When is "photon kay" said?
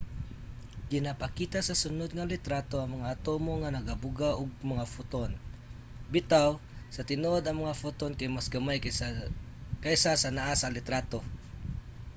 7.81-8.29